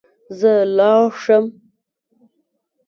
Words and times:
زه 0.39 0.51
لاړ 0.77 1.01
شم 1.21 1.45